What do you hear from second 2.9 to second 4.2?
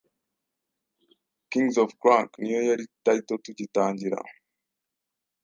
title tugitangira